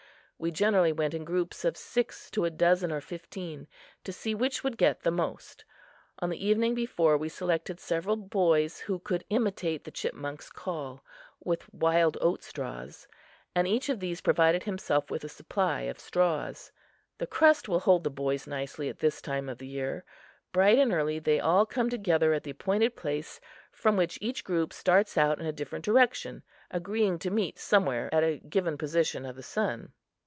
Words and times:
We 0.43 0.49
generally 0.49 0.91
went 0.91 1.13
in 1.13 1.23
groups 1.23 1.63
of 1.65 1.77
six 1.77 2.31
to 2.31 2.45
a 2.45 2.49
dozen 2.49 2.91
or 2.91 2.99
fifteen, 2.99 3.67
to 4.03 4.11
see 4.11 4.33
which 4.33 4.63
would 4.63 4.75
get 4.75 5.01
the 5.03 5.11
most. 5.11 5.65
On 6.17 6.31
the 6.31 6.43
evening 6.43 6.73
before, 6.73 7.15
we 7.15 7.29
selected 7.29 7.79
several 7.79 8.15
boys 8.15 8.79
who 8.79 8.97
could 8.97 9.23
imitate 9.29 9.83
the 9.83 9.91
chipmunk's 9.91 10.49
call 10.49 11.03
with 11.43 11.71
wild 11.71 12.17
oatstraws 12.21 13.05
and 13.53 13.67
each 13.67 13.87
of 13.87 13.99
these 13.99 14.19
provided 14.21 14.63
himself 14.63 15.11
with 15.11 15.23
a 15.23 15.29
supply 15.29 15.81
of 15.81 15.99
straws. 15.99 16.71
The 17.19 17.27
crust 17.27 17.69
will 17.69 17.81
hold 17.81 18.03
the 18.03 18.09
boys 18.09 18.47
nicely 18.47 18.89
at 18.89 18.97
this 18.97 19.21
time 19.21 19.47
of 19.47 19.59
the 19.59 19.67
year. 19.67 20.03
Bright 20.51 20.79
and 20.79 20.91
early, 20.91 21.19
they 21.19 21.39
all 21.39 21.67
come 21.67 21.87
together 21.91 22.33
at 22.33 22.41
the 22.41 22.49
appointed 22.49 22.95
place, 22.95 23.39
from 23.71 23.95
which 23.95 24.17
each 24.19 24.43
group 24.43 24.73
starts 24.73 25.19
out 25.19 25.39
in 25.39 25.45
a 25.45 25.51
different 25.53 25.85
direction, 25.85 26.41
agreeing 26.71 27.19
to 27.19 27.29
meet 27.29 27.59
somewhere 27.59 28.09
at 28.11 28.23
a 28.23 28.39
given 28.39 28.75
position 28.75 29.23
of 29.23 29.35
the 29.35 29.43
sun. 29.43 29.93